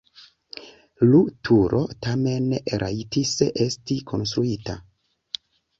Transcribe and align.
Lu 1.09 1.19
turo 1.49 1.83
tamen 2.07 2.49
rajtis 2.85 3.37
esti 3.69 4.03
konstruita. 4.13 4.83